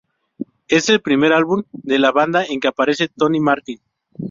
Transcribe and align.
Es 0.67 0.89
el 0.89 0.99
primer 0.99 1.31
álbum 1.31 1.61
de 1.73 1.99
la 1.99 2.11
banda 2.11 2.43
en 2.43 2.59
que 2.59 2.67
aparece 2.69 3.07
Tony 3.07 3.39
Martin. 3.39 3.79